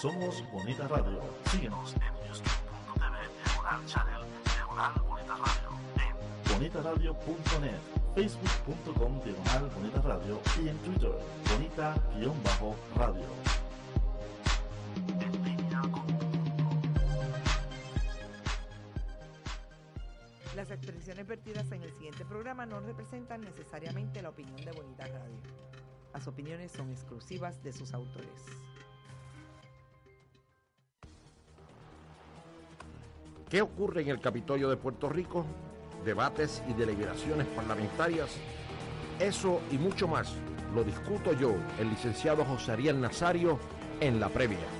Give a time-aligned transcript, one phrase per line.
[0.00, 1.20] Somos Bonita Radio.
[1.50, 5.68] Síguenos en youtube.tv diagonal channel diagonal Bonita Radio
[6.00, 7.80] en bonitaradio.net,
[8.14, 11.12] facebook.com diagonal Bonita Radio y en Twitter
[11.50, 13.26] Bonita-radio.
[20.56, 25.36] Las expresiones vertidas en el siguiente programa no representan necesariamente la opinión de Bonita Radio.
[26.14, 28.46] Las opiniones son exclusivas de sus autores.
[33.50, 35.44] ¿Qué ocurre en el Capitolio de Puerto Rico?
[36.04, 38.36] Debates y deliberaciones parlamentarias.
[39.18, 40.32] Eso y mucho más
[40.72, 43.58] lo discuto yo, el licenciado José Ariel Nazario,
[43.98, 44.79] en la previa.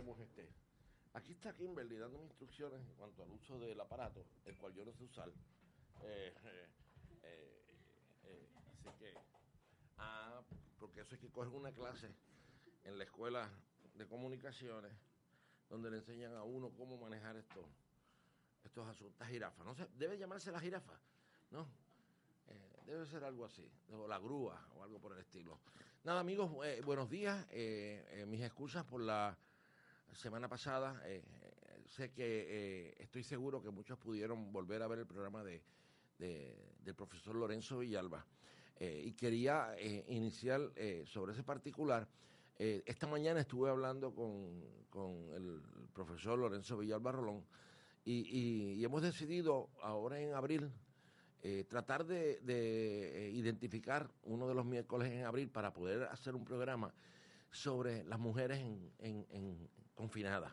[0.00, 0.48] Que este
[1.12, 4.94] aquí está Kimberly dándome instrucciones en cuanto al uso del aparato el cual yo no
[4.94, 6.68] sé usar eh, eh,
[7.22, 7.76] eh,
[8.24, 9.12] eh, así que
[9.98, 10.40] ah
[10.78, 12.10] porque eso es que cogen una clase
[12.84, 13.50] en la escuela
[13.94, 14.92] de comunicaciones
[15.68, 17.68] donde le enseñan a uno cómo manejar esto
[18.64, 19.64] estos asuntos, jirafa.
[19.64, 20.92] No sé, debe llamarse la jirafa,
[21.50, 21.66] ¿no?
[22.84, 25.60] Debe ser algo así, o la grúa o algo por el estilo.
[26.04, 26.50] Nada, amigos,
[26.84, 27.46] buenos días.
[28.26, 29.36] Mis excusas por la
[30.12, 31.00] semana pasada.
[31.06, 31.22] Eh,
[31.86, 35.62] sé que eh, estoy seguro que muchos pudieron volver a ver el programa de,
[36.18, 38.24] de- del profesor Lorenzo Villalba.
[38.76, 39.74] Eh, y quería
[40.08, 40.72] iniciar
[41.04, 42.08] sobre ese particular.
[42.56, 45.60] Esta mañana estuve hablando con, con el
[45.92, 47.44] profesor Lorenzo Villalba Rolón
[48.04, 50.70] y, y- hemos decidido ahora en abril
[51.68, 56.92] tratar de, de, identificar uno de los miércoles en abril para poder hacer un programa
[57.50, 58.60] sobre las mujeres
[58.98, 60.52] en confinadas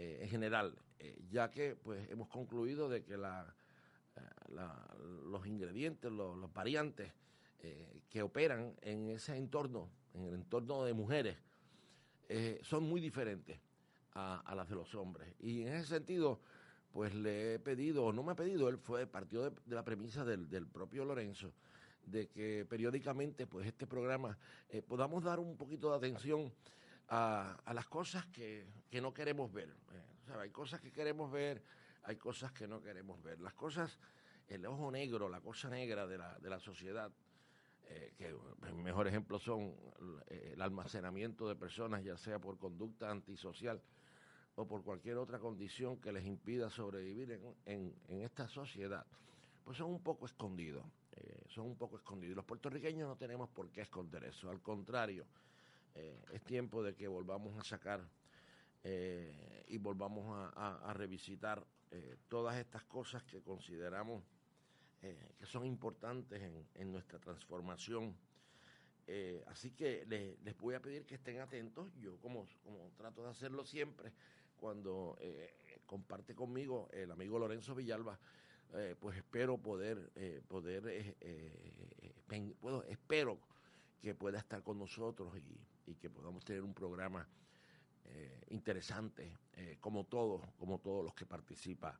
[0.00, 3.54] eh, en general, eh, ya que pues hemos concluido de que la,
[4.16, 4.20] eh,
[5.26, 7.12] los ingredientes, los, variantes
[8.08, 11.36] que operan en ese entorno, en el entorno de mujeres,
[12.62, 13.60] son muy diferentes
[14.14, 15.28] a, las de los hombres.
[15.40, 16.40] Y en ese sentido,
[16.90, 20.24] pues le he pedido, o no me ha pedido, él fue, partió de, la premisa
[20.24, 21.52] del, propio Lorenzo,
[22.06, 24.38] de que periódicamente, pues este programa,
[24.88, 26.50] podamos dar un poquito de atención
[27.10, 29.68] a, las cosas que, que no queremos ver.
[29.68, 31.62] Eh, o sea, hay cosas que queremos ver,
[32.04, 33.40] hay cosas que no queremos ver.
[33.40, 33.98] Las cosas,
[34.48, 37.10] el ojo negro, la cosa negra de la, de la sociedad,
[37.88, 39.74] eh, que el mejor ejemplo son
[40.28, 43.82] eh, el almacenamiento de personas, ya sea por conducta antisocial
[44.54, 49.04] o por cualquier otra condición que les impida sobrevivir en, en- esta sociedad,
[49.64, 50.84] pues son un poco escondidos,
[51.48, 52.36] son un poco escondidos.
[52.36, 55.24] Los puertorriqueños no tenemos por qué esconder eso, al contrario,
[55.94, 58.00] eh, es tiempo de que volvamos a sacar
[58.84, 64.22] eh, y volvamos a, revisitar eh, todas estas cosas que consideramos
[65.00, 66.42] que son importantes
[66.74, 68.14] en, nuestra transformación.
[69.46, 71.90] Así que le- les voy a pedir que estén atentos.
[71.96, 74.12] Yo, como, como trato de hacerlo siempre,
[74.58, 75.16] cuando
[75.86, 78.18] comparte conmigo el amigo Lorenzo Villalba,
[79.00, 80.10] pues espero poder,
[80.46, 81.16] poder
[82.60, 83.38] puedo, espero
[84.00, 87.26] que pueda estar con nosotros y, y que podamos tener un programa
[88.04, 91.98] eh, interesante, eh, como todos, como todos los que participa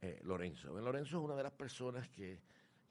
[0.00, 0.78] eh, Lorenzo.
[0.78, 2.40] Lorenzo es una de las personas que,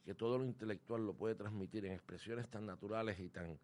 [0.04, 3.58] que todo lo intelectual lo puede transmitir en expresiones tan naturales y tan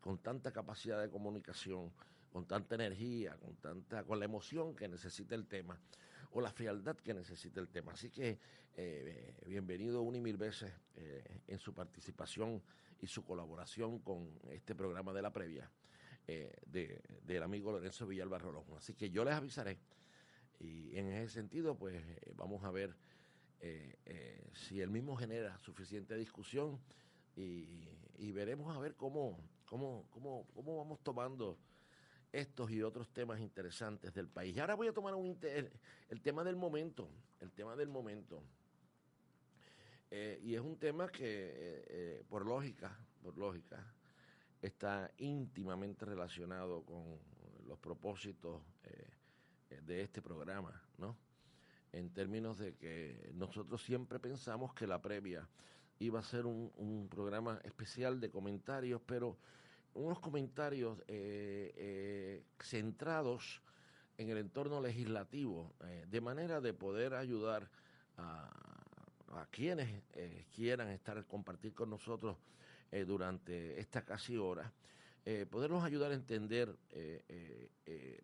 [0.00, 1.92] con tanta capacidad de comunicación,
[2.32, 5.78] con tanta energía, con tanta, con la emoción que necesita el tema.
[6.32, 7.92] O la frialdad que necesita el tema.
[7.92, 8.38] Así que
[8.76, 12.62] eh, bienvenido una y mil veces eh, en su participación
[13.00, 15.70] y su colaboración con este programa de la previa
[16.26, 18.64] eh, de, del amigo Lorenzo Villalba Rolón.
[18.76, 19.78] Así que yo les avisaré
[20.60, 22.02] y en ese sentido pues
[22.34, 22.96] vamos a ver
[24.52, 26.80] si el mismo genera suficiente discusión
[27.34, 31.58] y, veremos a ver cómo, cómo, cómo, cómo vamos tomando
[32.32, 34.56] estos y otros temas interesantes del país.
[34.56, 35.38] Y ahora voy a tomar un
[36.08, 37.08] el tema del momento,
[37.40, 38.42] el tema del momento.
[40.10, 43.84] Eh, y es un tema que, eh, eh, por lógica, por lógica,
[44.60, 47.18] está íntimamente relacionado con
[47.66, 48.62] los propósitos
[49.82, 51.16] de este programa, ¿no?
[51.92, 55.46] En términos de que nosotros siempre pensamos que la previa
[55.98, 59.38] iba a ser un programa especial de comentarios, pero
[59.98, 63.60] unos comentarios eh, eh, centrados
[64.16, 67.68] en el entorno legislativo, eh, de manera de poder ayudar
[68.16, 68.50] a,
[69.50, 70.02] quienes
[70.54, 72.36] quieran estar, compartir con nosotros
[73.06, 74.72] durante esta casi hora,
[75.48, 76.74] podernos ayudar a entender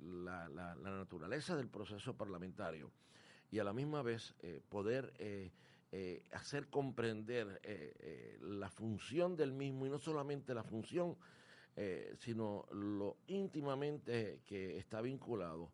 [0.00, 2.90] la, naturaleza del proceso parlamentario
[3.52, 4.34] y a la misma vez
[4.68, 5.12] poder
[6.32, 7.60] hacer comprender
[8.40, 11.16] la función del mismo y no solamente la función,
[11.76, 15.72] eh, sino lo íntimamente que está vinculado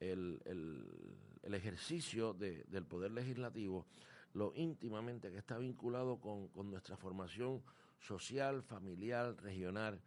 [0.00, 3.86] el, el, ejercicio del poder legislativo,
[4.34, 7.62] lo íntimamente que está vinculado con, nuestra formación
[8.00, 10.00] social, familiar, regional,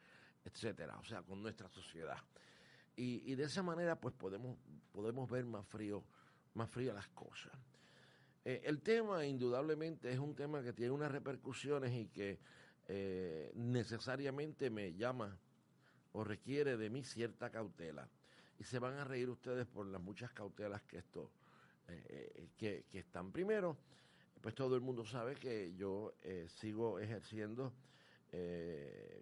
[0.44, 2.18] etcétera, o sea, con nuestra sociedad.
[2.96, 4.58] Y, de esa manera, pues podemos,
[4.92, 6.04] podemos ver más frío,
[6.54, 7.54] más frío las cosas.
[8.44, 12.40] Eh, el tema, indudablemente, es un tema que tiene unas repercusiones y que
[12.88, 15.38] eh, necesariamente me llama
[16.14, 18.08] o requiere de mí cierta cautela.
[18.60, 21.32] Y se van a reír ustedes por las muchas cautelas que esto,
[21.88, 23.32] eh, eh, que, que, están.
[23.32, 23.78] Primero,
[24.40, 26.14] pues todo el mundo sabe que yo
[26.48, 27.74] sigo ejerciendo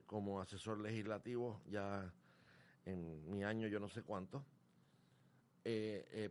[0.07, 2.11] como asesor legislativo ya
[2.83, 4.43] en mi año yo no sé cuánto,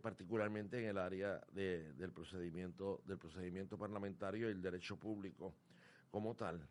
[0.01, 5.53] particularmente en el área de, del procedimiento del procedimiento parlamentario y el derecho público
[6.11, 6.67] como tal.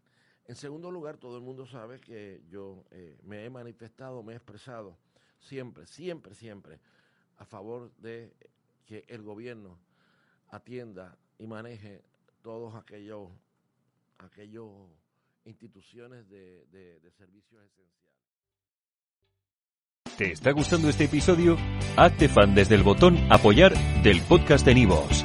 [0.46, 4.36] En segundo lugar, todo el mundo sabe que yo eh, me he manifestado, me he
[4.36, 4.96] expresado
[5.38, 6.80] siempre, siempre, siempre
[7.38, 8.32] a favor de
[8.86, 9.78] que el gobierno
[10.48, 12.02] atienda y maneje
[12.42, 13.30] todos aquellos,
[14.18, 14.70] aquellos
[15.44, 18.02] instituciones de, de servicios esenciales.
[20.16, 21.56] ¿Te está gustando este episodio?
[21.96, 23.72] Hazte fan desde el botón apoyar
[24.02, 25.24] del podcast de Nivos.